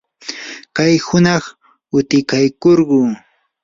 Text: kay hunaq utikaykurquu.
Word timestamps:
kay 0.75 0.93
hunaq 1.05 1.43
utikaykurquu. 1.97 2.99